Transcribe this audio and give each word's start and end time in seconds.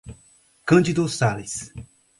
Cândido 0.65 1.05
Sales 1.07 1.69